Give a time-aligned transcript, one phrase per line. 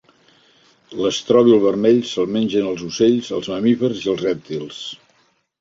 [1.01, 4.85] L'estròbil vermell se'l mengen els ocells, els mamífers i els rèptils.